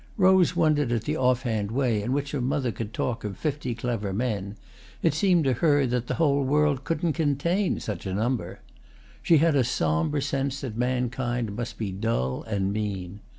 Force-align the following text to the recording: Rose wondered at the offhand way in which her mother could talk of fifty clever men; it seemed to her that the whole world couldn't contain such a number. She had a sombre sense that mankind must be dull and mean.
Rose 0.17 0.55
wondered 0.55 0.91
at 0.91 1.03
the 1.03 1.15
offhand 1.15 1.69
way 1.69 2.01
in 2.01 2.11
which 2.11 2.31
her 2.31 2.41
mother 2.41 2.71
could 2.71 2.91
talk 2.91 3.23
of 3.23 3.37
fifty 3.37 3.75
clever 3.75 4.11
men; 4.11 4.57
it 5.03 5.13
seemed 5.13 5.43
to 5.43 5.53
her 5.61 5.85
that 5.85 6.07
the 6.07 6.15
whole 6.15 6.43
world 6.43 6.83
couldn't 6.83 7.13
contain 7.13 7.79
such 7.79 8.07
a 8.07 8.13
number. 8.15 8.61
She 9.21 9.37
had 9.37 9.55
a 9.55 9.63
sombre 9.63 10.23
sense 10.23 10.61
that 10.61 10.75
mankind 10.75 11.55
must 11.55 11.77
be 11.77 11.91
dull 11.91 12.41
and 12.45 12.73
mean. 12.73 13.19